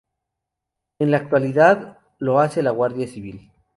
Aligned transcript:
En 0.97 1.11
la 1.11 1.17
actualidad 1.17 1.99
lo 2.17 2.39
hace 2.39 2.63
la 2.63 2.71
Guardia 2.71 3.07
Civil. 3.07 3.51